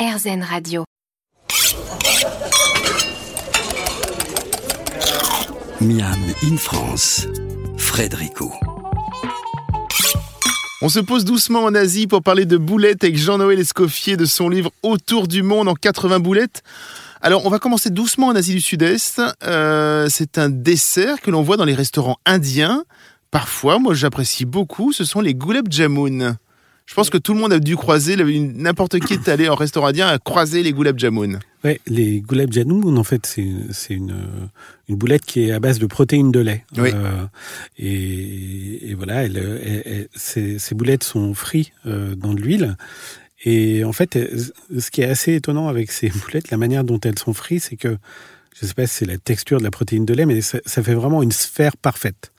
RZN 0.00 0.42
Radio. 0.42 0.84
Miam 5.82 6.16
in 6.42 6.56
France, 6.56 7.26
Frédérico. 7.76 8.50
On 10.80 10.88
se 10.88 11.00
pose 11.00 11.26
doucement 11.26 11.64
en 11.64 11.74
Asie 11.74 12.06
pour 12.06 12.22
parler 12.22 12.46
de 12.46 12.56
boulettes 12.56 13.04
avec 13.04 13.18
Jean-Noël 13.18 13.60
Escoffier 13.60 14.16
de 14.16 14.24
son 14.24 14.48
livre 14.48 14.70
Autour 14.82 15.28
du 15.28 15.42
monde 15.42 15.68
en 15.68 15.74
80 15.74 16.20
boulettes. 16.20 16.62
Alors, 17.20 17.44
on 17.44 17.50
va 17.50 17.58
commencer 17.58 17.90
doucement 17.90 18.28
en 18.28 18.34
Asie 18.34 18.54
du 18.54 18.62
Sud-Est. 18.62 19.20
Euh, 19.42 20.06
c'est 20.08 20.38
un 20.38 20.48
dessert 20.48 21.20
que 21.20 21.30
l'on 21.30 21.42
voit 21.42 21.58
dans 21.58 21.66
les 21.66 21.74
restaurants 21.74 22.16
indiens. 22.24 22.84
Parfois, 23.30 23.78
moi 23.78 23.92
j'apprécie 23.92 24.46
beaucoup, 24.46 24.94
ce 24.94 25.04
sont 25.04 25.20
les 25.20 25.34
gulab 25.34 25.70
jamun. 25.70 26.38
Je 26.90 26.94
pense 26.96 27.08
que 27.08 27.18
tout 27.18 27.34
le 27.34 27.38
monde 27.38 27.52
a 27.52 27.60
dû 27.60 27.76
croiser, 27.76 28.16
n'importe 28.16 28.98
qui 28.98 29.12
est 29.12 29.28
allé 29.28 29.48
en 29.48 29.54
restaurant 29.54 29.86
indien 29.86 30.08
a 30.08 30.18
croisé 30.18 30.64
les 30.64 30.72
gulab 30.72 30.98
jamun. 30.98 31.38
Ouais, 31.62 31.80
les 31.86 32.20
gulab 32.20 32.52
jamun, 32.52 32.96
en 32.96 33.04
fait, 33.04 33.26
c'est 33.26 33.94
une, 33.94 34.12
une 34.88 34.96
boulette 34.96 35.24
qui 35.24 35.44
est 35.44 35.52
à 35.52 35.60
base 35.60 35.78
de 35.78 35.86
protéines 35.86 36.32
de 36.32 36.40
lait. 36.40 36.64
Oui. 36.76 36.90
Euh, 36.92 37.26
et, 37.78 38.90
et, 38.90 38.94
voilà, 38.94 39.22
elle, 39.22 40.08
ces, 40.16 40.58
ces, 40.58 40.74
boulettes 40.74 41.04
sont 41.04 41.32
frites 41.32 41.70
euh, 41.86 42.16
dans 42.16 42.34
de 42.34 42.40
l'huile. 42.40 42.76
Et 43.44 43.84
en 43.84 43.92
fait, 43.92 44.18
ce 44.76 44.90
qui 44.90 45.02
est 45.02 45.08
assez 45.08 45.34
étonnant 45.34 45.68
avec 45.68 45.92
ces 45.92 46.08
boulettes, 46.26 46.50
la 46.50 46.56
manière 46.56 46.82
dont 46.82 46.98
elles 46.98 47.20
sont 47.20 47.34
frites, 47.34 47.62
c'est 47.62 47.76
que 47.76 47.96
je 48.58 48.64
ne 48.64 48.68
sais 48.68 48.74
pas 48.74 48.88
si 48.88 48.96
c'est 48.96 49.06
la 49.06 49.16
texture 49.16 49.58
de 49.58 49.62
la 49.64 49.70
protéine 49.70 50.06
de 50.06 50.12
lait, 50.12 50.26
mais 50.26 50.40
ça, 50.40 50.58
ça 50.66 50.82
fait 50.82 50.94
vraiment 50.94 51.22
une 51.22 51.30
sphère 51.30 51.76
parfaite. 51.76 52.29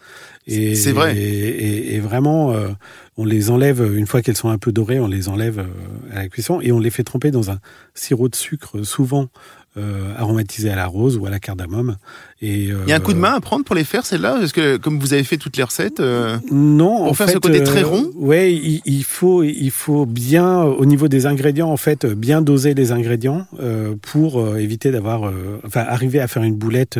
C'est 0.47 0.91
vrai. 0.91 1.15
Et, 1.17 1.95
et, 1.95 1.99
vraiment, 1.99 2.51
euh, 2.51 2.69
on 3.17 3.25
les 3.25 3.49
enlève, 3.49 3.81
une 3.95 4.07
fois 4.07 4.21
qu'elles 4.21 4.37
sont 4.37 4.49
un 4.49 4.57
peu 4.57 4.71
dorées, 4.71 4.99
on 4.99 5.07
les 5.07 5.29
enlève 5.29 5.59
euh, 5.59 6.15
à 6.15 6.15
la 6.15 6.27
cuisson 6.27 6.59
et 6.61 6.71
on 6.71 6.79
les 6.79 6.89
fait 6.89 7.03
tremper 7.03 7.31
dans 7.31 7.51
un 7.51 7.59
sirop 7.93 8.27
de 8.27 8.35
sucre, 8.35 8.83
souvent 8.83 9.29
euh, 9.77 10.13
aromatisé 10.17 10.69
à 10.69 10.75
la 10.75 10.85
rose 10.85 11.15
ou 11.15 11.25
à 11.25 11.29
la 11.29 11.39
cardamome. 11.39 11.95
Et, 12.41 12.71
euh, 12.71 12.79
Il 12.85 12.89
y 12.89 12.91
a 12.91 12.97
un 12.97 12.99
coup 12.99 13.13
de 13.13 13.17
main 13.19 13.35
à 13.35 13.39
prendre 13.39 13.63
pour 13.63 13.73
les 13.73 13.85
faire, 13.85 14.05
celles-là? 14.05 14.35
Parce 14.37 14.51
que 14.51 14.75
comme 14.75 14.99
vous 14.99 15.13
avez 15.13 15.23
fait 15.23 15.37
toutes 15.37 15.55
les 15.55 15.63
recettes 15.63 16.01
euh, 16.01 16.37
Non. 16.51 17.05
Pour 17.05 17.15
faire 17.15 17.29
ce 17.29 17.37
côté 17.37 17.63
très 17.63 17.83
rond? 17.83 18.09
Ouais, 18.15 18.53
il, 18.53 18.81
il, 18.83 19.05
faut, 19.05 19.43
il 19.43 19.71
faut 19.71 20.05
bien, 20.05 20.61
au 20.63 20.85
niveau 20.85 21.07
des 21.07 21.25
ingrédients, 21.25 21.69
en 21.69 21.77
fait, 21.77 22.05
bien 22.05 22.41
doser 22.41 22.73
les 22.73 22.91
ingrédients 22.91 23.47
pour 24.01 24.57
éviter 24.57 24.91
d'avoir... 24.91 25.31
enfin, 25.65 25.85
arriver 25.87 26.19
à 26.19 26.27
faire 26.27 26.43
une 26.43 26.55
boulette 26.55 26.99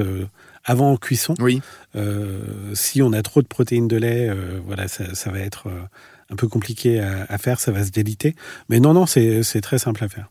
avant 0.64 0.98
cuisson. 0.98 1.34
Oui. 1.40 1.62
Euh, 1.96 2.42
si 2.74 3.02
on 3.02 3.14
a 3.14 3.22
trop 3.22 3.42
de 3.42 3.48
protéines 3.48 3.88
de 3.88 3.98
lait, 3.98 4.30
euh, 4.30 4.60
voilà, 4.66 4.88
ça, 4.88 5.16
ça, 5.16 5.32
va 5.32 5.40
être 5.40 5.68
euh, 5.68 5.82
un 6.30 6.36
peu 6.36 6.48
compliqué 6.48 7.00
à, 7.00 7.26
à, 7.30 7.38
faire, 7.38 7.60
ça 7.60 7.72
va 7.72 7.84
se 7.84 7.92
déliter. 7.92 8.36
Mais 8.70 8.80
non, 8.80 8.94
non, 8.94 9.06
c'est 9.06 9.62
très 9.62 9.80
simple 9.80 10.04
à 10.04 10.10
faire. 10.10 10.30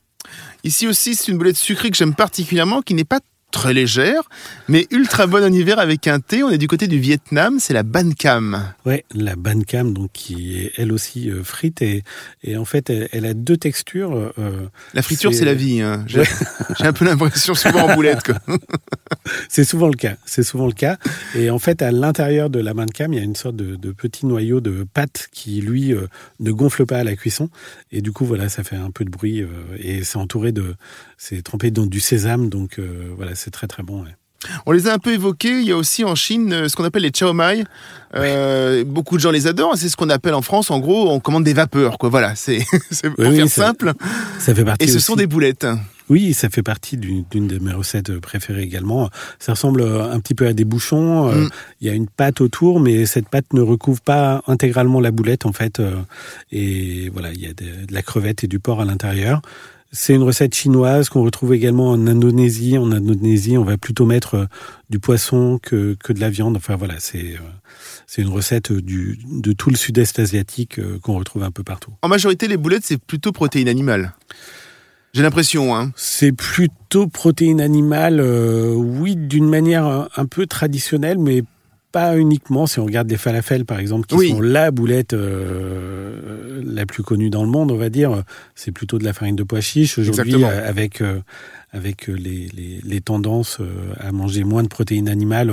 Ici 0.65 0.87
aussi, 0.87 1.15
c'est 1.15 1.33
une 1.33 1.39
boulette 1.39 1.57
sucrée 1.57 1.91
que 1.91 1.97
j'aime 1.97 2.15
particulièrement, 2.15 2.83
qui 2.83 2.95
n'est 2.95 3.05
pas 3.05 3.21
très 3.51 3.75
légère, 3.75 4.23
mais 4.69 4.87
ultra 4.91 5.27
bonne 5.27 5.45
en 5.45 5.53
hiver 5.53 5.79
avec 5.79 6.07
un 6.07 6.21
thé. 6.21 6.43
On 6.43 6.51
est 6.51 6.59
du 6.59 6.69
côté 6.69 6.87
du 6.87 6.99
Vietnam, 6.99 7.59
c'est 7.59 7.75
la 7.75 7.83
ban 7.83 8.11
cam. 8.13 8.73
Ouais, 8.87 9.05
la 9.15 9.37
ban 9.37 9.61
cam, 9.61 9.93
donc 9.93 10.11
qui 10.13 10.59
est 10.59 10.73
elle 10.77 10.93
aussi 10.93 11.31
euh, 11.31 11.43
frite 11.43 11.83
et, 11.83 12.03
et 12.43 12.57
en 12.57 12.65
fait 12.65 12.91
elle, 12.91 13.09
elle 13.13 13.27
a 13.27 13.35
deux 13.35 13.57
textures. 13.57 14.33
Euh, 14.39 14.69
la 14.95 15.03
friture, 15.03 15.35
c'est 15.35 15.45
la 15.45 15.55
vie. 15.55 15.81
Hein. 15.81 16.05
J'ai 16.09 16.87
un 16.87 16.93
peu 16.93 17.05
l'impression 17.05 17.55
souvent 17.55 17.91
en 17.91 17.95
boulette. 17.95 18.33
c'est 19.49 19.65
souvent 19.65 19.89
le 19.89 19.97
cas. 19.97 20.17
C'est 20.25 20.43
souvent 20.43 20.67
le 20.67 20.73
cas. 20.73 20.97
Et 21.35 21.51
en 21.51 21.59
fait, 21.59 21.83
à 21.83 21.91
l'intérieur 21.93 22.51
de 22.51 22.61
la 22.61 22.75
ban 22.75 22.87
cam, 22.87 23.13
il 23.13 23.17
y 23.17 23.21
a 23.21 23.25
une 23.25 23.37
sorte 23.37 23.57
de, 23.57 23.77
de 23.77 23.93
petit 23.93 24.27
noyau 24.27 24.61
de 24.61 24.87
pâte 24.93 25.29
qui 25.33 25.61
lui 25.61 25.93
euh, 25.93 26.07
ne 26.39 26.53
gonfle 26.53 26.87
pas 26.87 26.99
à 26.99 27.05
la 27.05 27.17
cuisson. 27.17 27.51
Et 27.91 28.01
du 28.01 28.13
coup, 28.13 28.25
voilà, 28.25 28.49
ça 28.49 28.65
fait 28.65 28.77
un 28.77 28.91
peu 28.91 29.05
de 29.05 29.11
bruit 29.11 29.45
et 29.79 30.05
c'est 30.05 30.19
entouré 30.19 30.53
de, 30.53 30.75
c'est 31.19 31.43
trempé 31.43 31.71
dans 31.71 31.87
du 31.87 32.01
sésame, 32.01 32.49
donc 32.49 32.79
voilà 33.17 33.35
c'est 33.41 33.51
très 33.51 33.67
très 33.67 33.83
bon. 33.83 34.03
Ouais. 34.03 34.15
On 34.67 34.73
les 34.73 34.89
a 34.89 34.95
un 34.95 34.99
peu 34.99 35.13
évoqués. 35.13 35.61
Il 35.61 35.67
y 35.67 35.73
a 35.73 35.77
aussi 35.77 36.05
en 36.05 36.15
Chine 36.15 36.53
euh, 36.53 36.69
ce 36.69 36.77
qu'on 36.77 36.85
appelle 36.85 37.03
les 37.03 37.13
chow 37.15 37.33
mai. 37.33 37.65
Euh, 38.15 38.85
beaucoup 38.85 39.17
de 39.17 39.21
gens 39.21 39.31
les 39.31 39.47
adorent. 39.47 39.77
C'est 39.77 39.89
ce 39.89 39.97
qu'on 39.97 40.11
appelle 40.11 40.35
en 40.35 40.43
France, 40.43 40.71
en 40.71 40.79
gros, 40.79 41.11
on 41.11 41.21
commande 41.21 41.45
des 41.45 41.53
vapeurs. 41.53 41.99
Quoi. 41.99 42.09
Voilà, 42.09 42.35
c'est 42.35 42.59
pour 43.17 43.27
oui, 43.27 43.37
faire 43.37 43.49
ça, 43.49 43.67
simple. 43.67 43.93
Ça 44.39 44.55
fait 44.55 44.65
partie. 44.65 44.85
Et 44.85 44.89
ce 44.89 44.97
aussi. 44.97 45.05
sont 45.05 45.17
des 45.17 45.27
boulettes. 45.27 45.67
Oui, 46.09 46.35
ça 46.35 46.49
fait 46.49 46.63
partie 46.65 46.97
d'une 46.97 47.47
de 47.47 47.59
mes 47.61 47.73
recettes 47.73 48.19
préférées 48.19 48.63
également. 48.63 49.11
Ça 49.39 49.53
ressemble 49.53 49.83
un 49.83 50.19
petit 50.19 50.35
peu 50.35 50.49
à 50.49 50.53
des 50.55 50.65
bouchons. 50.65 51.31
Mm. 51.31 51.51
Il 51.81 51.87
y 51.87 51.91
a 51.91 51.95
une 51.95 52.09
pâte 52.09 52.41
autour, 52.41 52.81
mais 52.81 53.07
cette 53.07 53.29
pâte 53.29 53.53
ne 53.53 53.61
recouvre 53.61 54.01
pas 54.01 54.43
intégralement 54.49 55.01
la 55.01 55.13
boulette 55.13 55.47
en 55.47 55.53
fait. 55.53 55.81
Et 56.51 57.11
voilà, 57.11 57.31
il 57.33 57.41
y 57.41 57.47
a 57.47 57.53
de, 57.53 57.87
de 57.87 57.95
la 57.95 58.03
crevette 58.03 58.43
et 58.43 58.49
du 58.49 58.59
porc 58.59 58.81
à 58.81 58.85
l'intérieur. 58.85 59.41
C'est 59.93 60.15
une 60.15 60.23
recette 60.23 60.55
chinoise 60.55 61.09
qu'on 61.09 61.25
retrouve 61.25 61.53
également 61.53 61.91
en 61.91 62.07
Indonésie. 62.07 62.79
En 62.79 62.93
Indonésie, 62.93 63.59
on 63.59 63.65
va 63.65 63.77
plutôt 63.77 64.07
mettre 64.07 64.35
euh, 64.35 64.47
du 64.89 65.01
poisson 65.01 65.59
que, 65.61 65.97
que 66.03 66.13
de 66.13 66.21
la 66.21 66.31
viande. 66.31 66.57
Enfin 66.57 66.77
voilà, 66.77 66.95
c'est 66.99 67.35
euh, 67.35 67.49
c'est 68.07 68.23
une 68.23 68.29
recette 68.29 68.73
du, 68.73 69.19
de 69.29 69.53
tout 69.53 69.71
le 69.71 69.77
sud-est 69.77 70.19
asiatique 70.19 70.79
euh, 70.79 70.99
qu'on 71.01 71.19
retrouve 71.19 71.43
un 71.43 71.51
peu 71.51 71.65
partout. 71.65 71.93
En 72.03 72.09
majorité, 72.09 72.47
les 72.47 72.57
boulettes, 72.57 72.85
c'est 72.85 73.01
plutôt 73.01 73.33
protéines 73.33 73.69
animales. 73.69 74.15
J'ai 75.13 75.23
l'impression, 75.23 75.75
hein. 75.75 75.93
C'est 75.97 76.31
plutôt 76.31 77.09
protéines 77.09 77.61
animales, 77.61 78.21
euh, 78.21 78.73
oui, 78.75 79.17
d'une 79.17 79.49
manière 79.49 79.85
un, 79.85 80.09
un 80.17 80.27
peu 80.27 80.47
traditionnelle, 80.47 81.19
mais 81.19 81.43
pas 81.91 82.17
uniquement. 82.17 82.69
Si 82.69 82.79
on 82.79 82.85
regarde 82.85 83.11
les 83.11 83.17
falafels, 83.17 83.65
par 83.65 83.81
exemple, 83.81 84.07
qui 84.07 84.15
oui. 84.15 84.31
sont 84.31 84.41
la 84.41 84.71
boulette 84.71 85.13
euh, 85.13 86.00
la 86.81 86.87
plus 86.87 87.03
connue 87.03 87.31
dans 87.31 87.45
le 87.45 87.51
monde, 87.51 87.71
on 87.71 87.77
va 87.77 87.91
dire, 87.91 88.25
c'est 88.55 88.73
plutôt 88.73 88.99
de 88.99 89.05
la 89.05 89.13
farine 89.13 89.37
de 89.37 89.43
pois 89.43 89.61
chiche. 89.61 89.99
Aujourd'hui, 89.99 90.45
avec 90.45 91.01
euh, 91.01 91.21
avec 91.73 92.09
les, 92.09 92.49
les, 92.49 92.81
les 92.83 93.01
tendances 93.01 93.59
euh, 93.61 93.93
à 93.99 94.13
manger 94.13 94.45
moins 94.45 94.63
de 94.63 94.69
protéines 94.69 95.09
animales, 95.09 95.53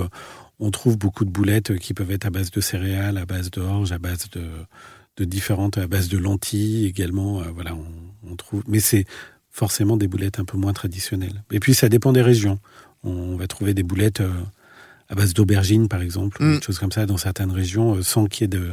on 0.60 0.72
trouve 0.72 0.98
beaucoup 0.98 1.26
de 1.26 1.30
boulettes 1.30 1.78
qui 1.78 1.94
peuvent 1.94 2.12
être 2.12 2.26
à 2.26 2.30
base 2.30 2.50
de 2.52 2.62
céréales, 2.62 3.18
à 3.18 3.26
base 3.26 3.52
d'orge, 3.52 3.92
à 3.92 4.00
base 4.00 4.30
de, 4.32 4.44
de 5.18 5.26
différentes, 5.26 5.78
à 5.78 5.88
base 5.88 6.10
de 6.10 6.18
lentilles 6.18 6.86
également. 6.86 7.42
Euh, 7.42 7.46
voilà, 7.54 7.76
on, 7.76 8.32
on 8.32 8.36
trouve. 8.36 8.64
Mais 8.68 8.80
c'est 8.80 9.06
forcément 9.52 9.98
des 9.98 10.08
boulettes 10.08 10.40
un 10.40 10.46
peu 10.46 10.58
moins 10.58 10.74
traditionnelles. 10.74 11.44
Et 11.52 11.60
puis 11.60 11.74
ça 11.74 11.90
dépend 11.90 12.14
des 12.14 12.22
régions. 12.22 12.60
On 13.04 13.36
va 13.36 13.48
trouver 13.48 13.74
des 13.74 13.84
boulettes 13.84 14.22
euh, 14.22 14.32
à 15.10 15.16
base 15.16 15.34
d'aubergines, 15.34 15.88
par 15.88 16.02
exemple, 16.02 16.44
mm. 16.44 16.58
des 16.58 16.62
choses 16.62 16.80
comme 16.80 16.92
ça, 16.92 17.06
dans 17.06 17.18
certaines 17.18 17.52
régions, 17.52 17.96
euh, 17.96 18.04
sans 18.04 18.26
qu'il 18.26 18.44
y 18.44 18.46
ait 18.46 18.60
de, 18.60 18.72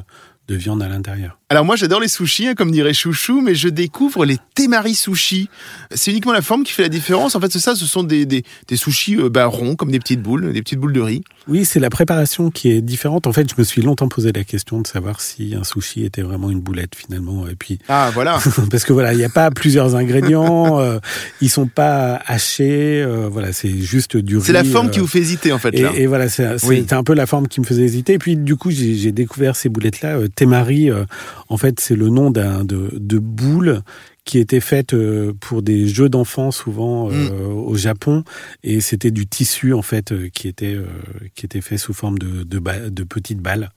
de 0.48 0.54
viande 0.56 0.82
à 0.82 0.88
l'intérieur. 0.88 1.38
Alors 1.48 1.64
moi 1.64 1.76
j'adore 1.76 2.00
les 2.00 2.08
sushis, 2.08 2.48
hein, 2.48 2.54
comme 2.54 2.70
dirait 2.70 2.92
Chouchou, 2.92 3.40
mais 3.40 3.54
je 3.54 3.68
découvre 3.68 4.24
les 4.24 4.38
temari 4.54 4.94
sushis. 4.94 5.48
C'est 5.94 6.10
uniquement 6.10 6.32
la 6.32 6.42
forme 6.42 6.64
qui 6.64 6.72
fait 6.72 6.82
la 6.82 6.88
différence. 6.88 7.34
En 7.34 7.40
fait 7.40 7.52
c'est 7.52 7.60
ça, 7.60 7.74
ce 7.74 7.86
sont 7.86 8.02
des, 8.02 8.26
des, 8.26 8.44
des 8.66 8.76
sushis 8.76 9.16
euh, 9.16 9.28
bah, 9.28 9.46
ronds, 9.46 9.76
comme 9.76 9.90
des 9.90 9.98
petites 9.98 10.20
boules, 10.20 10.52
des 10.52 10.62
petites 10.62 10.78
boules 10.80 10.92
de 10.92 11.00
riz. 11.00 11.22
Oui, 11.46 11.64
c'est 11.64 11.80
la 11.80 11.90
préparation 11.90 12.50
qui 12.50 12.70
est 12.70 12.80
différente. 12.80 13.26
En 13.26 13.32
fait, 13.32 13.48
je 13.48 13.54
me 13.56 13.64
suis 13.64 13.82
longtemps 13.82 14.08
posé 14.08 14.32
la 14.32 14.44
question 14.44 14.80
de 14.80 14.86
savoir 14.86 15.20
si 15.20 15.54
un 15.54 15.64
sushi 15.64 16.04
était 16.04 16.22
vraiment 16.22 16.50
une 16.50 16.60
boulette 16.60 16.94
finalement. 16.94 17.46
Et 17.46 17.54
puis 17.54 17.78
ah 17.88 18.10
voilà, 18.12 18.38
parce 18.70 18.84
que 18.84 18.92
voilà, 18.92 19.12
il 19.12 19.18
n'y 19.18 19.24
a 19.24 19.28
pas 19.28 19.50
plusieurs 19.50 19.94
ingrédients, 19.94 20.80
euh, 20.80 20.98
ils 21.40 21.50
sont 21.50 21.66
pas 21.66 22.20
hachés. 22.26 23.02
Euh, 23.02 23.28
voilà, 23.30 23.52
c'est 23.52 23.70
juste 23.70 24.16
du 24.16 24.38
riz. 24.38 24.44
C'est 24.44 24.52
la 24.52 24.64
forme 24.64 24.90
qui 24.90 24.98
vous 24.98 25.06
fait 25.06 25.20
hésiter 25.20 25.52
en 25.52 25.58
fait. 25.58 25.74
Et, 25.74 25.82
là. 25.82 25.92
et 25.94 26.06
voilà, 26.06 26.28
c'est 26.28 26.64
oui. 26.64 26.86
un 26.90 27.04
peu 27.04 27.14
la 27.14 27.26
forme 27.26 27.48
qui 27.48 27.60
me 27.60 27.66
faisait 27.66 27.84
hésiter. 27.84 28.14
Et 28.14 28.18
puis 28.18 28.36
du 28.36 28.56
coup, 28.56 28.70
j'ai 28.70 29.12
découvert 29.12 29.56
ces 29.56 29.68
boulettes 29.68 30.00
là. 30.00 30.18
Temari, 30.34 30.90
euh, 30.90 31.04
en 31.48 31.56
fait, 31.56 31.80
c'est 31.80 31.96
le 31.96 32.08
nom 32.08 32.30
d'un 32.30 32.64
de, 32.64 32.90
de 32.92 33.18
boule 33.18 33.82
qui 34.24 34.38
était 34.38 34.60
faite 34.60 34.94
pour 35.40 35.62
des 35.62 35.86
jeux 35.86 36.08
d'enfants 36.08 36.50
souvent 36.50 37.10
euh, 37.10 37.30
mm. 37.30 37.52
au 37.52 37.76
Japon 37.76 38.24
et 38.62 38.80
c'était 38.80 39.10
du 39.10 39.26
tissu 39.26 39.72
en 39.74 39.82
fait 39.82 40.14
qui 40.30 40.48
était 40.48 40.74
euh, 40.74 40.86
qui 41.34 41.44
était 41.44 41.60
fait 41.60 41.76
sous 41.76 41.92
forme 41.92 42.18
de 42.18 42.42
de, 42.42 42.88
de 42.88 43.04
petites 43.04 43.40
balles. 43.40 43.70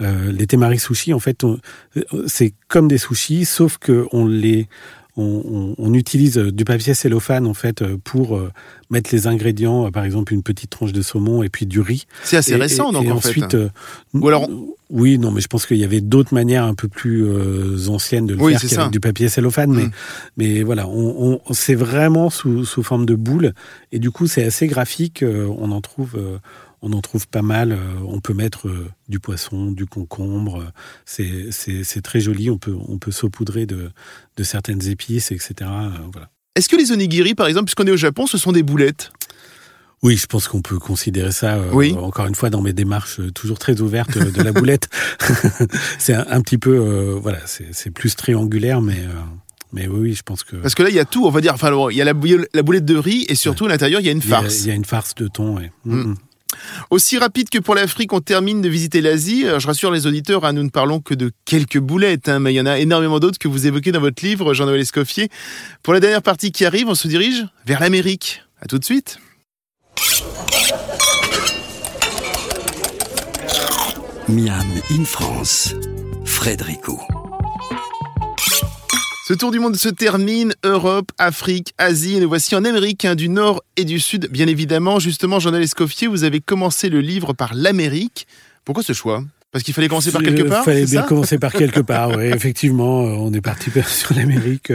Euh, 0.00 0.30
les 0.30 0.46
temari 0.46 0.78
sushi 0.78 1.12
en 1.12 1.18
fait 1.18 1.44
c'est 2.26 2.54
comme 2.68 2.88
des 2.88 2.98
sushis 2.98 3.44
sauf 3.44 3.78
que 3.78 4.06
on 4.12 4.26
les 4.26 4.68
on, 5.18 5.42
on, 5.52 5.74
on, 5.78 5.94
utilise 5.94 6.36
du 6.38 6.64
papier 6.64 6.94
cellophane 6.94 7.46
en 7.46 7.54
fait 7.54 7.84
pour 8.04 8.40
mettre 8.90 9.10
les 9.12 9.26
ingrédients, 9.26 9.90
par 9.90 10.04
exemple 10.04 10.32
une 10.32 10.42
petite 10.42 10.70
tranche 10.70 10.92
de 10.92 11.02
saumon 11.02 11.42
et 11.42 11.48
puis 11.50 11.66
du 11.66 11.80
riz. 11.80 12.06
C'est 12.24 12.36
assez 12.38 12.52
et, 12.52 12.56
récent 12.56 12.90
et, 12.90 12.92
donc 12.94 13.04
et 13.04 13.12
en 13.12 13.16
ensuite, 13.16 13.50
fait. 13.50 13.56
Euh, 13.56 13.68
Ou 14.14 14.28
alors 14.28 14.48
oui, 14.90 15.18
non, 15.18 15.30
mais 15.30 15.42
je 15.42 15.48
pense 15.48 15.66
qu'il 15.66 15.76
y 15.76 15.84
avait 15.84 16.00
d'autres 16.00 16.32
manières 16.32 16.64
un 16.64 16.72
peu 16.74 16.88
plus 16.88 17.26
euh, 17.26 17.88
anciennes 17.88 18.26
de 18.26 18.34
le 18.34 18.40
oui, 18.40 18.54
faire 18.54 18.70
qu'avec 18.70 18.90
du 18.92 19.00
papier 19.00 19.28
cellophane, 19.28 19.70
mais 19.70 19.82
Mm. 19.84 19.90
mais 20.38 20.62
voilà, 20.62 20.88
on, 20.88 21.40
c'est 21.50 21.74
vraiment 21.74 22.30
sous, 22.30 22.64
sous 22.64 22.82
forme 22.82 23.04
de 23.04 23.14
boule 23.14 23.52
et 23.92 23.98
du 23.98 24.10
coup 24.10 24.26
c'est 24.26 24.44
assez 24.44 24.66
graphique. 24.66 25.22
euh, 25.22 25.46
on 25.58 25.72
en 25.72 25.80
trouve. 25.82 26.14
euh, 26.16 26.38
on 26.82 26.92
en 26.92 27.00
trouve 27.00 27.26
pas 27.28 27.42
mal. 27.42 27.72
euh, 27.72 27.76
On 28.06 28.20
peut 28.20 28.34
mettre 28.34 28.68
euh, 28.68 28.88
du 29.08 29.20
poisson, 29.20 29.72
du 29.72 29.86
concombre. 29.86 30.62
euh, 31.20 31.50
C'est 31.50 32.02
très 32.02 32.20
joli. 32.20 32.50
On 32.50 32.58
peut 32.58 32.76
on 32.88 32.98
peut 32.98 33.12
saupoudrer 33.12 33.66
de 33.66 33.90
de 34.36 34.42
certaines 34.44 34.86
épices, 34.88 35.32
etc. 35.32 35.54
Voilà. 36.12 36.30
Est-ce 36.54 36.68
que 36.68 36.76
les 36.76 36.90
onigiri, 36.92 37.34
par 37.34 37.46
exemple, 37.46 37.66
puisqu'on 37.66 37.86
est 37.86 37.92
au 37.92 37.96
Japon, 37.96 38.26
ce 38.26 38.38
sont 38.38 38.52
des 38.52 38.62
boulettes? 38.62 39.12
Oui, 40.02 40.16
je 40.16 40.26
pense 40.26 40.46
qu'on 40.46 40.62
peut 40.62 40.78
considérer 40.78 41.32
ça, 41.32 41.54
euh, 41.56 41.70
Oui. 41.72 41.92
encore 41.92 42.26
une 42.26 42.36
fois, 42.36 42.50
dans 42.50 42.62
mes 42.62 42.72
démarches 42.72 43.20
toujours 43.34 43.58
très 43.58 43.80
ouvertes 43.80 44.16
euh, 44.16 44.30
de 44.30 44.42
la 44.42 44.52
boulette. 44.52 44.88
c'est 45.98 46.14
un, 46.14 46.24
un 46.28 46.40
petit 46.40 46.58
peu, 46.58 46.70
euh, 46.78 47.18
voilà, 47.20 47.38
c'est 47.46 47.90
plus 47.90 48.14
triangulaire, 48.14 48.80
mais 48.80 49.00
Mais 49.72 49.86
oui, 49.88 50.14
je 50.14 50.22
pense 50.22 50.44
que. 50.44 50.56
Parce 50.56 50.74
que 50.74 50.82
là, 50.84 50.88
il 50.88 50.94
y 50.94 51.00
a 51.00 51.04
tout, 51.04 51.26
on 51.26 51.30
va 51.30 51.40
dire. 51.40 51.52
Enfin, 51.52 51.70
il 51.90 51.96
y 51.96 52.00
a 52.00 52.04
la, 52.04 52.14
boulette 52.14 52.84
de 52.84 52.96
riz 52.96 53.26
et 53.28 53.34
surtout 53.34 53.66
à 53.66 53.68
l'intérieur, 53.68 54.00
il 54.00 54.06
y 54.06 54.08
a 54.08 54.12
une 54.12 54.22
farce. 54.22 54.60
Il 54.62 54.68
y, 54.68 54.70
a, 54.70 54.74
une 54.74 54.84
farce 54.84 55.14
de 55.16 55.28
thon, 55.28 55.56
oui. 55.58 55.64
Mm. 55.84 56.14
Aussi 56.90 57.18
rapide 57.18 57.50
que 57.50 57.58
pour 57.58 57.74
l'Afrique, 57.74 58.12
on 58.12 58.20
termine 58.20 58.62
de 58.62 58.68
visiter 58.68 59.00
l'Asie. 59.00 59.44
Je 59.58 59.66
rassure 59.66 59.90
les 59.90 60.06
auditeurs, 60.06 60.44
hein, 60.44 60.52
nous 60.52 60.62
ne 60.62 60.70
parlons 60.70 61.00
que 61.00 61.14
de 61.14 61.30
quelques 61.44 61.78
boulettes, 61.78 62.28
hein, 62.28 62.38
mais 62.38 62.52
il 62.52 62.56
y 62.56 62.60
en 62.60 62.66
a 62.66 62.78
énormément 62.78 63.18
d'autres 63.18 63.38
que 63.38 63.48
vous 63.48 63.66
évoquez 63.66 63.92
dans 63.92 64.00
votre 64.00 64.24
livre, 64.24 64.54
Jean-Noël 64.54 64.80
Escoffier. 64.80 65.28
Pour 65.82 65.94
la 65.94 66.00
dernière 66.00 66.22
partie 66.22 66.52
qui 66.52 66.64
arrive, 66.64 66.88
on 66.88 66.94
se 66.94 67.08
dirige 67.08 67.46
vers 67.66 67.80
l'Amérique. 67.80 68.42
À 68.60 68.66
tout 68.66 68.78
de 68.78 68.84
suite. 68.84 69.18
Miam 74.28 74.66
in 74.90 75.04
France, 75.04 75.74
Frédérico. 76.24 77.00
Ce 79.28 79.34
tour 79.34 79.50
du 79.50 79.60
monde 79.60 79.76
se 79.76 79.90
termine, 79.90 80.54
Europe, 80.64 81.12
Afrique, 81.18 81.74
Asie, 81.76 82.16
et 82.16 82.20
nous 82.20 82.28
voici 82.30 82.56
en 82.56 82.64
Amérique 82.64 83.04
hein, 83.04 83.14
du 83.14 83.28
Nord 83.28 83.62
et 83.76 83.84
du 83.84 84.00
Sud. 84.00 84.28
Bien 84.30 84.46
évidemment, 84.46 85.00
justement, 85.00 85.38
Jean-Noël 85.38 85.64
Escoffier, 85.64 86.06
vous 86.08 86.24
avez 86.24 86.40
commencé 86.40 86.88
le 86.88 87.02
livre 87.02 87.34
par 87.34 87.52
l'Amérique. 87.54 88.26
Pourquoi 88.64 88.82
ce 88.82 88.94
choix? 88.94 89.22
Parce 89.52 89.62
qu'il 89.62 89.74
fallait 89.74 89.88
commencer 89.88 90.12
par 90.12 90.22
quelque 90.22 90.44
part. 90.44 90.62
Il 90.62 90.64
fallait 90.64 90.86
bien 90.86 91.02
commencer 91.02 91.38
par 91.38 91.52
quelque 91.52 91.80
part, 91.80 92.16
oui. 92.16 92.24
Effectivement, 92.24 93.02
euh, 93.02 93.16
on 93.18 93.30
est 93.34 93.42
parti 93.42 93.70
sur 93.86 94.14
l'Amérique. 94.14 94.72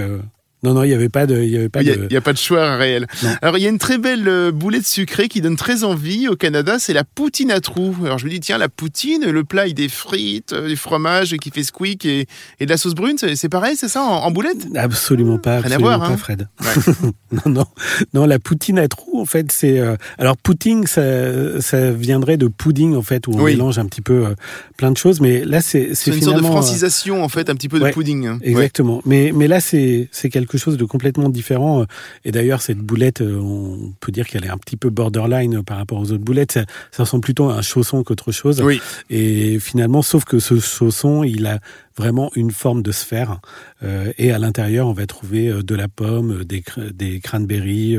Non, 0.64 0.74
non, 0.74 0.84
il 0.84 0.88
n'y 0.88 0.94
avait 0.94 1.10
pas 1.10 1.26
de, 1.26 1.42
il 1.42 1.50
y 1.50 1.58
avait 1.58 1.68
pas 1.68 1.82
il 1.82 1.88
de. 1.88 2.08
Il 2.10 2.14
y 2.14 2.18
a 2.18 2.22
pas 2.22 2.32
de 2.32 2.38
choix 2.38 2.78
réel. 2.78 3.08
Alors, 3.42 3.58
il 3.58 3.64
y 3.64 3.66
a 3.66 3.70
une 3.70 3.80
très 3.80 3.98
belle 3.98 4.28
euh, 4.30 4.52
boulette 4.52 4.88
sucrée 4.88 5.28
qui 5.28 5.42
donne 5.42 5.58
très 5.58 5.84
envie 5.84 6.30
au 6.30 6.38
Canada, 6.38 6.80
c'est 6.80 6.94
la 6.94 7.04
poutine 7.04 7.52
à 7.52 7.60
trous. 7.60 7.96
Alors, 8.06 8.18
je 8.18 8.26
me 8.26 8.30
dis, 8.30 8.40
tiens, 8.40 8.58
la 8.58 8.70
poutine, 8.70 9.30
le 9.30 9.44
plat, 9.44 9.68
il 9.68 9.74
des 9.74 9.90
frites, 9.90 10.54
euh, 10.54 10.70
du 10.70 10.78
fromage 10.78 11.36
qui 11.38 11.52
fait 11.52 11.64
squeak 11.64 12.06
et, 12.06 12.28
et 12.62 12.66
de 12.66 12.70
la 12.70 12.78
sauce 12.78 12.96
brune, 12.96 13.18
c'est 13.18 13.50
pareil, 13.50 13.76
c'est 13.76 13.90
ça, 13.90 14.04
en, 14.04 14.32
boulette? 14.32 14.68
Absolument 14.76 15.38
pas, 15.38 15.60
Rien 15.60 15.66
absolument 15.66 15.90
à 15.90 15.98
voir, 15.98 16.10
pas, 16.10 16.14
hein. 16.14 16.18
Fred. 16.18 16.48
non, 17.46 17.52
non, 17.52 17.66
non, 18.14 18.26
la 18.26 18.40
poutine 18.40 18.80
à 18.80 18.88
trous, 18.88 19.20
en 19.20 19.26
fait, 19.26 19.52
c'est. 19.52 19.80
Euh, 19.80 19.98
alors, 20.18 20.38
poutine, 20.38 20.88
ça, 20.88 21.60
ça 21.62 21.92
viendrait 21.92 22.38
de 22.38 22.48
pudding, 22.48 22.96
en 22.96 23.02
fait, 23.02 23.28
où 23.28 23.34
on 23.34 23.44
mélange 23.44 23.80
un 23.80 23.86
petit 23.86 24.02
peu 24.02 24.34
plein 24.78 24.92
de 24.92 24.98
choses, 24.98 25.20
mais 25.20 25.44
là, 25.44 25.60
c'est. 25.60 25.94
C'est 25.94 26.12
une 26.12 26.22
sorte 26.22 26.38
de 26.38 26.44
francisation, 26.44 27.22
en 27.22 27.30
fait, 27.30 27.50
un 27.50 27.56
petit 27.56 27.70
peu 27.70 27.80
de 27.82 27.90
pudding. 27.90 28.28
Hein. 28.28 28.40
Exactement. 28.42 29.02
Mais, 29.06 29.32
mais 29.36 29.48
là, 29.48 29.60
c'est 29.60 30.08
quelque 30.32 30.53
chose 30.58 30.78
de 30.78 30.86
complètement 30.86 31.30
différent. 31.30 31.86
Et 32.26 32.32
d'ailleurs, 32.32 32.62
cette 32.62 32.78
boulette, 32.78 33.22
euh, 33.22 33.38
on 33.38 33.94
peut 34.00 34.12
dire 34.12 34.28
qu'elle 34.28 34.46
est 34.46 34.50
un 34.50 34.58
petit 34.58 34.78
peu 34.78 34.90
borderline 34.90 35.64
par 35.64 35.78
rapport 35.78 36.00
aux 36.00 36.12
autres 36.12 36.24
boulettes. 36.24 36.60
Ça, 36.92 37.04
ressemble 37.04 37.24
plutôt 37.24 37.50
à 37.50 37.56
un 37.56 37.62
chausson 37.62 38.04
qu'autre 38.04 38.32
chose. 38.32 38.62
Oui. 38.62 38.82
Et 39.10 39.60
finalement, 39.60 40.02
sauf 40.02 40.26
que 40.26 40.40
ce 40.40 40.60
chausson, 40.60 41.24
il 41.24 41.46
a 41.46 41.60
vraiment 41.96 42.32
une 42.36 42.52
forme 42.52 42.82
de 42.82 42.92
sphère. 42.92 43.40
Euh, 43.84 44.12
et 44.18 44.32
à 44.32 44.40
l'intérieur, 44.40 44.88
on 44.88 44.94
va 44.94 45.06
trouver 45.06 45.50
euh, 45.50 45.62
de 45.62 45.76
la 45.76 45.88
pomme, 45.88 46.44
des, 46.44 46.64
des 46.92 47.20
cranberries, 47.20 47.98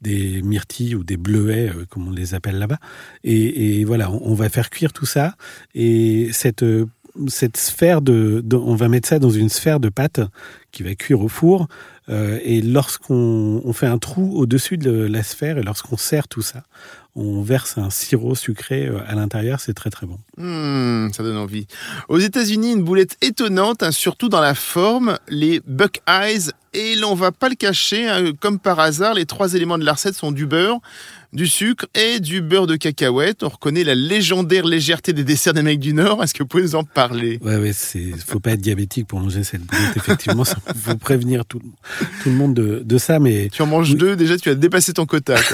des 0.00 0.42
myrtilles 0.42 0.94
ou 0.94 1.04
des 1.04 1.16
bleuets, 1.16 1.70
comme 1.90 2.08
on 2.08 2.12
les 2.12 2.34
appelle 2.34 2.58
là-bas. 2.58 2.78
Et, 3.24 3.80
et, 3.80 3.84
voilà, 3.84 4.10
on, 4.10 4.34
va 4.34 4.48
faire 4.48 4.70
cuire 4.70 4.92
tout 4.92 5.06
ça. 5.06 5.34
Et 5.74 6.30
cette 6.32 6.64
cette 7.28 7.56
sphère 7.56 8.02
de, 8.02 8.44
on 8.52 8.74
va 8.74 8.88
mettre 8.88 9.08
ça 9.08 9.18
dans 9.18 9.30
une 9.30 9.48
sphère 9.48 9.80
de 9.80 9.88
pâte 9.88 10.20
qui 10.72 10.82
va 10.82 10.94
cuire 10.94 11.20
au 11.20 11.28
four. 11.28 11.68
Euh, 12.08 12.38
et 12.42 12.62
lorsqu'on 12.62 13.60
on 13.64 13.72
fait 13.72 13.86
un 13.86 13.98
trou 13.98 14.38
au-dessus 14.38 14.78
de 14.78 14.92
la 14.92 15.22
sphère 15.22 15.58
et 15.58 15.62
lorsqu'on 15.62 15.96
serre 15.96 16.28
tout 16.28 16.42
ça, 16.42 16.62
on 17.16 17.40
verse 17.40 17.78
un 17.78 17.88
sirop 17.88 18.34
sucré 18.34 18.86
euh, 18.86 18.98
à 19.06 19.14
l'intérieur, 19.14 19.58
c'est 19.60 19.72
très 19.72 19.88
très 19.88 20.06
bon. 20.06 20.18
Mmh, 20.36 21.12
ça 21.14 21.22
donne 21.22 21.38
envie. 21.38 21.66
Aux 22.08 22.18
États-Unis, 22.18 22.72
une 22.72 22.84
boulette 22.84 23.16
étonnante, 23.22 23.82
hein, 23.82 23.90
surtout 23.90 24.28
dans 24.28 24.40
la 24.40 24.54
forme, 24.54 25.18
les 25.28 25.60
Buckeyes. 25.66 26.52
Et 26.74 26.94
l'on 26.94 27.14
va 27.14 27.32
pas 27.32 27.48
le 27.48 27.54
cacher, 27.54 28.06
hein, 28.06 28.32
comme 28.38 28.58
par 28.58 28.78
hasard, 28.80 29.14
les 29.14 29.24
trois 29.24 29.54
éléments 29.54 29.78
de 29.78 29.84
la 29.84 29.94
recette 29.94 30.14
sont 30.14 30.30
du 30.30 30.44
beurre, 30.44 30.78
du 31.32 31.46
sucre 31.46 31.86
et 31.94 32.20
du 32.20 32.42
beurre 32.42 32.66
de 32.66 32.76
cacahuète. 32.76 33.42
On 33.44 33.48
reconnaît 33.48 33.82
la 33.82 33.94
légendaire 33.94 34.66
légèreté 34.66 35.14
des 35.14 35.24
desserts 35.24 35.54
d'Amérique 35.54 35.80
du 35.80 35.94
Nord. 35.94 36.22
Est-ce 36.22 36.34
que 36.34 36.42
vous 36.42 36.48
pouvez 36.48 36.64
nous 36.64 36.74
en 36.74 36.84
parler? 36.84 37.38
Ouais, 37.40 37.56
ouais, 37.56 37.72
c'est 37.72 38.12
faut 38.26 38.40
pas 38.40 38.50
être 38.50 38.60
diabétique 38.60 39.06
pour 39.08 39.20
manger 39.20 39.42
cette 39.42 39.62
boulette. 39.62 39.96
Effectivement, 39.96 40.44
il 40.68 40.78
faut 40.78 40.96
prévenir 40.96 41.46
tout, 41.46 41.62
tout 42.22 42.28
le 42.28 42.34
monde 42.34 42.52
de, 42.52 42.82
de, 42.84 42.98
ça. 42.98 43.20
Mais 43.20 43.48
tu 43.50 43.62
en 43.62 43.66
manges 43.66 43.96
deux, 43.96 44.14
déjà, 44.14 44.36
tu 44.36 44.50
as 44.50 44.54
dépassé 44.54 44.92
ton 44.92 45.06
quota. 45.06 45.36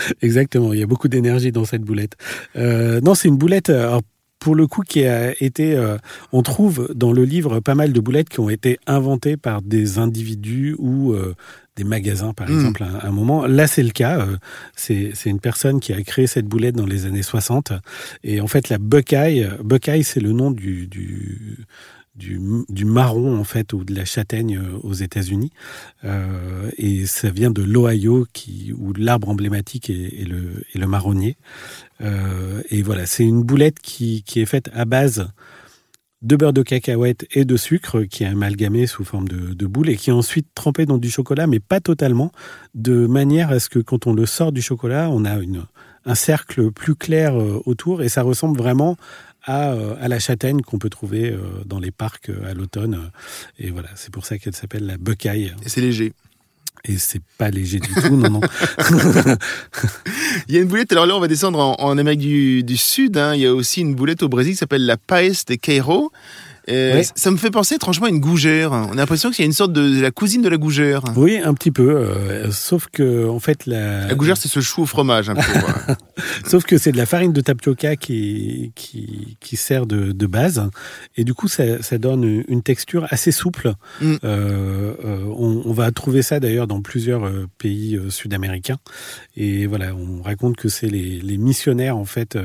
Exactement, 0.22 0.72
il 0.72 0.80
y 0.80 0.82
a 0.82 0.86
beaucoup 0.86 1.08
d'énergie 1.08 1.52
dans 1.52 1.64
cette 1.64 1.82
boulette. 1.82 2.16
Euh, 2.56 3.00
non, 3.00 3.14
c'est 3.14 3.28
une 3.28 3.38
boulette. 3.38 3.70
Alors, 3.70 4.02
pour 4.40 4.54
le 4.54 4.66
coup, 4.66 4.82
qui 4.82 5.04
a 5.04 5.32
été, 5.42 5.76
euh, 5.76 5.98
on 6.32 6.42
trouve 6.42 6.88
dans 6.94 7.12
le 7.12 7.24
livre 7.24 7.60
pas 7.60 7.74
mal 7.74 7.92
de 7.92 8.00
boulettes 8.00 8.30
qui 8.30 8.40
ont 8.40 8.48
été 8.48 8.80
inventées 8.86 9.36
par 9.36 9.60
des 9.60 9.98
individus 9.98 10.74
ou 10.78 11.12
euh, 11.12 11.36
des 11.76 11.84
magasins, 11.84 12.32
par 12.32 12.48
hmm. 12.48 12.54
exemple, 12.54 12.82
à, 12.82 13.06
un 13.06 13.10
moment. 13.10 13.46
Là, 13.46 13.66
c'est 13.66 13.82
le 13.82 13.90
cas. 13.90 14.20
Euh, 14.20 14.36
c'est 14.74 15.26
une 15.26 15.40
personne 15.40 15.78
qui 15.78 15.92
a 15.92 16.02
créé 16.02 16.26
cette 16.26 16.46
boulette 16.46 16.74
dans 16.74 16.86
les 16.86 17.04
années 17.04 17.22
60. 17.22 17.74
Et 18.24 18.40
en 18.40 18.46
fait, 18.46 18.70
la 18.70 18.78
Buckeye, 18.78 19.46
Buckeye, 19.62 20.02
c'est 20.02 20.20
le 20.20 20.32
nom 20.32 20.50
du, 20.50 20.86
du 20.86 21.66
du, 22.20 22.84
marron 22.84 23.36
en 23.38 23.44
fait 23.44 23.72
ou 23.72 23.84
de 23.84 23.94
la 23.94 24.04
châtaigne 24.04 24.58
euh, 24.58 24.78
aux 24.82 24.92
États-Unis. 24.92 25.50
Euh, 26.04 26.70
et 26.76 27.06
ça 27.06 27.30
vient 27.30 27.50
de 27.50 27.62
l'Ohio 27.62 28.26
où 28.78 28.92
l'arbre 28.94 29.28
emblématique 29.28 29.90
est, 29.90 30.26
le, 30.28 30.86
marronnier. 30.86 31.36
Euh, 32.00 32.62
et 32.70 32.82
voilà 32.82 33.06
c'est 33.06 33.24
une 33.24 33.42
boulette 33.42 33.78
qui, 33.80 34.22
est 34.36 34.46
faite 34.46 34.70
à 34.74 34.84
base 34.84 35.28
de 36.22 36.36
beurre 36.36 36.52
de 36.52 36.62
cacahuète 36.62 37.26
et 37.32 37.44
de 37.44 37.56
sucre 37.56 38.02
qui 38.02 38.24
est 38.24 38.26
amalgamé 38.26 38.86
sous 38.86 39.04
forme 39.04 39.26
de, 39.26 39.54
de 39.54 39.66
boule 39.66 39.88
et 39.88 39.96
qui 39.96 40.10
est 40.10 40.14
ensuite 40.14 40.48
trempé 40.54 40.84
dans 40.84 40.98
du 40.98 41.10
chocolat 41.10 41.46
mais 41.46 41.60
pas 41.60 41.80
totalement 41.80 42.30
de 42.74 43.06
manière 43.06 43.50
à 43.50 43.58
ce 43.58 43.70
que 43.70 43.78
quand 43.78 44.06
on 44.06 44.12
le 44.12 44.26
sort 44.26 44.52
du 44.52 44.60
chocolat 44.60 45.08
on 45.10 45.24
a 45.24 45.38
un 46.04 46.14
cercle 46.14 46.70
plus 46.72 46.94
clair 46.94 47.34
autour 47.66 48.02
et 48.02 48.08
ça 48.08 48.22
ressemble 48.22 48.58
vraiment 48.58 48.96
euh, 49.50 49.94
à, 50.00 50.08
la 50.08 50.18
châtaigne 50.18 50.60
qu'on 50.62 50.78
peut 50.78 50.90
trouver 50.90 51.30
euh, 51.30 51.40
dans 51.66 51.78
les 51.78 51.90
parcs 51.90 52.30
euh, 52.30 52.50
à 52.50 52.54
l'automne. 52.54 53.10
Et 53.58 53.70
voilà, 53.70 53.88
c'est 53.94 54.12
pour 54.12 54.26
ça 54.26 54.38
qu'elle 54.38 54.54
s'appelle 54.54 54.86
la 54.86 54.96
Buckeye. 54.96 55.52
Et 55.64 55.68
c'est 55.68 55.80
léger. 55.80 56.12
Et 56.84 56.96
c'est 56.96 57.20
pas 57.36 57.50
léger 57.50 57.78
du 57.78 57.92
tout, 57.92 58.16
non, 58.16 58.30
non. 58.30 58.40
il 60.48 60.54
y 60.54 60.58
a 60.58 60.62
une 60.62 60.68
boulette, 60.68 60.90
alors 60.92 61.04
là 61.04 61.14
on 61.14 61.20
va 61.20 61.28
descendre 61.28 61.58
en, 61.58 61.98
Amérique 61.98 62.20
du, 62.20 62.76
Sud, 62.78 63.18
hein. 63.18 63.34
il 63.34 63.42
y 63.42 63.46
a 63.46 63.54
aussi 63.54 63.82
une 63.82 63.94
boulette 63.94 64.22
au 64.22 64.30
Brésil 64.30 64.54
qui 64.54 64.58
s'appelle 64.58 64.86
la 64.86 64.96
Paes 64.96 65.44
de 65.46 65.56
Ça 67.14 67.30
me 67.30 67.36
fait 67.36 67.50
penser 67.50 67.76
étrangement 67.76 68.06
à 68.06 68.08
une 68.10 68.20
gougère. 68.20 68.72
On 68.72 68.92
a 68.92 68.94
l'impression 68.94 69.30
qu'il 69.30 69.40
y 69.40 69.42
a 69.42 69.46
une 69.46 69.52
sorte 69.52 69.72
de, 69.72 70.00
la 70.00 70.10
cousine 70.10 70.42
de 70.42 70.48
la 70.48 70.56
gougère. 70.56 71.02
Oui, 71.16 71.38
un 71.42 71.54
petit 71.54 71.70
peu. 71.70 71.90
Euh, 71.90 72.50
sauf 72.50 72.86
que, 72.92 73.28
en 73.28 73.40
fait, 73.40 73.66
la. 73.66 74.06
La 74.06 74.14
gougère, 74.14 74.36
c'est 74.36 74.48
ce 74.48 74.60
chou 74.60 74.82
au 74.82 74.86
fromage, 74.86 75.30
un 75.30 75.34
peu. 75.34 75.42
sauf 76.46 76.64
que 76.64 76.78
c'est 76.78 76.92
de 76.92 76.96
la 76.96 77.06
farine 77.06 77.32
de 77.32 77.40
tapioca 77.40 77.96
qui, 77.96 78.72
qui, 78.74 79.36
qui 79.40 79.56
sert 79.56 79.86
de, 79.86 80.12
de, 80.12 80.26
base. 80.26 80.68
Et 81.16 81.24
du 81.24 81.34
coup, 81.34 81.48
ça, 81.48 81.82
ça 81.82 81.98
donne 81.98 82.44
une 82.48 82.62
texture 82.62 83.06
assez 83.10 83.32
souple. 83.32 83.72
Mm. 84.00 84.16
Euh, 84.24 84.94
euh, 85.04 85.24
on, 85.36 85.62
on, 85.64 85.72
va 85.72 85.90
trouver 85.90 86.22
ça 86.22 86.40
d'ailleurs 86.40 86.66
dans 86.66 86.82
plusieurs 86.82 87.30
pays 87.58 87.98
sud-américains. 88.08 88.78
Et 89.36 89.66
voilà, 89.66 89.94
on 89.94 90.22
raconte 90.22 90.56
que 90.56 90.68
c'est 90.68 90.88
les, 90.88 91.20
les 91.20 91.36
missionnaires, 91.36 91.96
en 91.96 92.04
fait, 92.04 92.36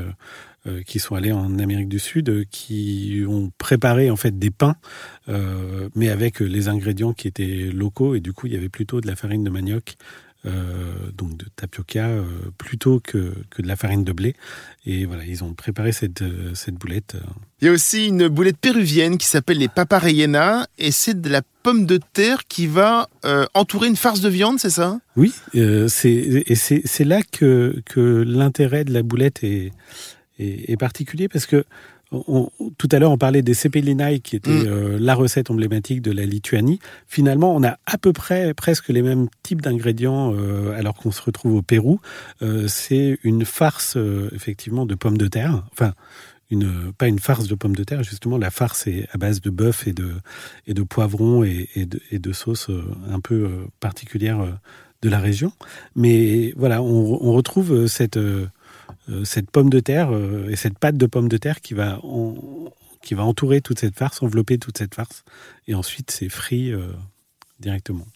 euh, 0.66 0.82
qui 0.82 0.98
sont 0.98 1.14
allés 1.14 1.30
en 1.30 1.58
Amérique 1.60 1.88
du 1.88 2.00
Sud, 2.00 2.28
euh, 2.28 2.44
qui 2.50 3.22
ont 3.28 3.52
préparé 3.56 4.10
en 4.10 4.16
fait 4.16 4.36
des 4.36 4.50
pains, 4.50 4.74
euh, 5.28 5.88
mais 5.94 6.08
avec 6.08 6.40
les 6.40 6.68
ingrédients 6.68 7.12
qui 7.12 7.28
étaient 7.28 7.70
locaux 7.72 8.16
et 8.16 8.20
du 8.20 8.32
coup 8.32 8.48
il 8.48 8.54
y 8.54 8.56
avait 8.56 8.68
plutôt 8.68 9.00
de 9.00 9.06
la 9.06 9.14
farine 9.14 9.44
de 9.44 9.50
manioc. 9.50 9.96
donc 11.14 11.36
de 11.36 11.46
tapioca 11.56 12.08
plutôt 12.56 13.00
que, 13.00 13.34
que 13.50 13.62
de 13.62 13.66
la 13.66 13.74
farine 13.74 14.04
de 14.04 14.12
blé. 14.12 14.36
Et 14.84 15.04
voilà, 15.04 15.24
ils 15.24 15.42
ont 15.42 15.54
préparé 15.54 15.90
cette, 15.90 16.22
cette 16.54 16.76
boulette. 16.76 17.16
Il 17.60 17.64
y 17.64 17.68
a 17.68 17.72
aussi 17.72 18.06
une 18.06 18.28
boulette 18.28 18.58
péruvienne 18.58 19.18
qui 19.18 19.26
s'appelle 19.26 19.58
les 19.58 19.66
paparellenas 19.66 20.66
et 20.78 20.92
c'est 20.92 21.20
de 21.20 21.28
la 21.28 21.42
pomme 21.64 21.84
de 21.84 21.98
terre 22.12 22.46
qui 22.46 22.68
va 22.68 23.08
entourer 23.54 23.88
une 23.88 23.96
farce 23.96 24.20
de 24.20 24.28
viande, 24.28 24.60
c'est 24.60 24.70
ça? 24.70 25.00
Oui, 25.16 25.34
c'est 25.88 26.44
et 26.46 26.54
c'est 26.54 27.04
là 27.04 27.22
que, 27.22 27.82
que 27.84 28.22
l'intérêt 28.24 28.84
de 28.84 28.92
la 28.92 29.02
boulette 29.02 29.42
est, 29.42 29.72
est, 30.38 30.76
particulier 30.76 31.28
parce 31.28 31.46
que 31.46 31.64
tout 32.10 32.88
à 32.92 32.98
l'heure, 33.00 33.10
on 33.10 33.18
parlait 33.18 33.42
des 33.42 33.54
cepelinae, 33.54 34.20
qui 34.20 34.36
était 34.36 34.50
mm. 34.50 34.66
euh, 34.66 34.98
la 35.00 35.14
recette 35.14 35.50
emblématique 35.50 36.02
de 36.02 36.12
la 36.12 36.24
Lituanie. 36.24 36.78
Finalement, 37.08 37.54
on 37.54 37.64
a 37.64 37.78
à 37.84 37.98
peu 37.98 38.12
près 38.12 38.54
presque 38.54 38.88
les 38.88 39.02
mêmes 39.02 39.26
types 39.42 39.60
d'ingrédients 39.60 40.32
euh, 40.32 40.70
alors 40.78 40.94
qu'on 40.94 41.10
se 41.10 41.20
retrouve 41.20 41.56
au 41.56 41.62
Pérou. 41.62 42.00
Euh, 42.42 42.68
c'est 42.68 43.18
une 43.24 43.44
farce, 43.44 43.98
effectivement, 44.32 44.86
de 44.86 44.94
pommes 44.94 45.18
de 45.18 45.26
terre. 45.26 45.64
Enfin, 45.72 45.94
une, 46.48 46.92
pas 46.92 47.08
une 47.08 47.18
farce 47.18 47.48
de 47.48 47.56
pommes 47.56 47.74
de 47.74 47.82
terre, 47.82 48.04
justement, 48.04 48.38
la 48.38 48.50
farce 48.50 48.86
est 48.86 49.08
à 49.12 49.18
base 49.18 49.40
de 49.40 49.50
bœuf 49.50 49.88
et 49.88 49.92
de, 49.92 50.12
et 50.68 50.74
de 50.74 50.82
poivrons 50.84 51.42
et, 51.42 51.68
et, 51.74 51.86
de, 51.86 52.00
et 52.12 52.20
de 52.20 52.32
sauces 52.32 52.70
un 53.10 53.18
peu 53.18 53.50
particulières 53.80 54.46
de 55.02 55.08
la 55.08 55.18
région. 55.18 55.52
Mais 55.94 56.52
voilà, 56.56 56.82
on, 56.82 57.18
on 57.20 57.32
retrouve 57.32 57.86
cette 57.86 58.16
euh, 58.16 58.46
cette 59.24 59.50
pomme 59.50 59.70
de 59.70 59.80
terre 59.80 60.12
euh, 60.12 60.48
et 60.50 60.56
cette 60.56 60.78
pâte 60.78 60.96
de 60.96 61.06
pomme 61.06 61.28
de 61.28 61.36
terre 61.36 61.60
qui 61.60 61.74
va, 61.74 62.00
qui 63.02 63.14
va 63.14 63.24
entourer 63.24 63.60
toute 63.60 63.78
cette 63.78 63.96
farce, 63.96 64.22
envelopper 64.22 64.58
toute 64.58 64.78
cette 64.78 64.94
farce. 64.94 65.24
Et 65.66 65.74
ensuite, 65.74 66.10
c'est 66.10 66.28
frit 66.28 66.72
euh, 66.72 66.88
directement. 67.58 68.06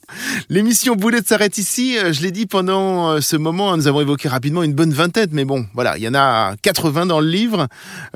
L'émission 0.50 0.96
Boulette 0.96 1.26
s'arrête 1.26 1.56
ici. 1.56 1.96
Euh, 1.96 2.12
je 2.12 2.20
l'ai 2.20 2.30
dit 2.30 2.46
pendant 2.46 3.10
euh, 3.10 3.20
ce 3.20 3.36
moment, 3.36 3.72
hein, 3.72 3.78
nous 3.78 3.86
avons 3.86 4.00
évoqué 4.00 4.28
rapidement 4.28 4.62
une 4.62 4.74
bonne 4.74 4.92
vingtaine, 4.92 5.30
mais 5.32 5.44
bon, 5.44 5.66
voilà, 5.74 5.96
il 5.96 6.02
y 6.02 6.08
en 6.08 6.14
a 6.14 6.56
80 6.60 7.06
dans 7.06 7.20
le 7.20 7.28
livre. 7.28 7.66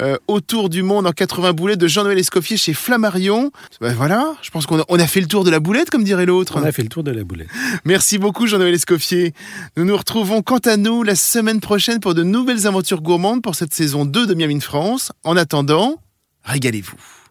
Euh, 0.01 0.17
autour 0.29 0.69
du 0.69 0.83
monde 0.83 1.07
en 1.07 1.13
80 1.13 1.53
boulettes 1.53 1.79
de 1.79 1.87
Jean-Noël 1.87 2.19
Escoffier 2.19 2.57
chez 2.57 2.75
Flammarion. 2.75 3.51
Ben 3.81 3.95
voilà, 3.95 4.35
je 4.43 4.51
pense 4.51 4.67
qu'on 4.67 4.81
a, 4.81 4.85
on 4.89 4.99
a 4.99 5.07
fait 5.07 5.21
le 5.21 5.27
tour 5.27 5.45
de 5.45 5.51
la 5.51 5.61
boulette, 5.61 5.91
comme 5.91 6.05
dirait 6.05 6.27
l'autre. 6.27 6.59
On 6.61 6.65
a 6.65 6.73
fait 6.73 6.83
le 6.83 6.89
tour 6.89 7.03
de 7.03 7.11
la 7.11 7.25
boulette. 7.25 7.49
Merci 7.85 8.19
beaucoup 8.19 8.47
Jean-Noël 8.47 8.75
Escoffier. 8.75 9.33
Nous 9.77 9.85
nous 9.85 9.97
retrouvons 9.97 10.43
quant 10.43 10.59
à 10.59 10.77
nous 10.77 11.03
la 11.03 11.15
semaine 11.15 11.61
prochaine 11.61 12.01
pour 12.01 12.15
de 12.15 12.23
nouvelles 12.23 12.67
aventures 12.67 13.01
gourmandes 13.01 13.43
pour 13.43 13.55
cette 13.55 13.73
saison 13.73 14.05
2 14.05 14.27
de 14.27 14.35
Miami 14.35 14.61
France. 14.61 15.13
En 15.25 15.37
attendant, 15.37 16.01
régalez-vous. 16.45 17.24